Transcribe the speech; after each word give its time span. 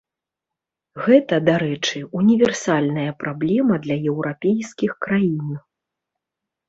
Гэта, 1.07 1.35
дарэчы, 1.49 2.01
універсальная 2.21 3.11
праблема 3.25 3.73
для 3.87 3.97
еўрапейскіх 4.13 4.91
краін. 5.09 5.57